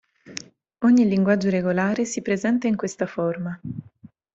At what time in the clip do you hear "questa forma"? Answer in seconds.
2.75-3.59